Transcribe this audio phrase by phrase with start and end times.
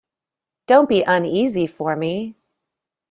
[0.65, 2.33] Don't be uneasy for me!